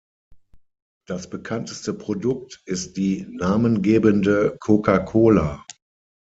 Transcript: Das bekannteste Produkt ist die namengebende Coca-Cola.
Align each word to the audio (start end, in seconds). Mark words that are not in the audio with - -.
Das 1.07 1.29
bekannteste 1.29 1.93
Produkt 1.93 2.63
ist 2.65 2.97
die 2.97 3.27
namengebende 3.29 4.57
Coca-Cola. 4.59 5.63